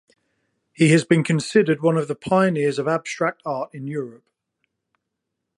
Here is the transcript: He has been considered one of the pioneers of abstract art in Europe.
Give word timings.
He 0.73 0.89
has 0.93 1.05
been 1.05 1.23
considered 1.23 1.83
one 1.83 1.95
of 1.95 2.07
the 2.07 2.15
pioneers 2.15 2.79
of 2.79 2.87
abstract 2.87 3.43
art 3.45 3.69
in 3.71 3.85
Europe. 3.85 4.25